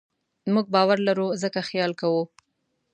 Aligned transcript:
موږ 0.53 0.65
باور 0.73 0.97
لرو؛ 1.07 1.27
ځکه 1.43 1.59
خیال 1.69 1.91
کوو. 2.01 2.23